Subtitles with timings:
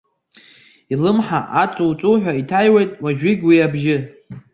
[0.93, 3.97] Илымҳа аҵу-ҵуҳәа иҭаҩуеит уажәыгь уи абжьы.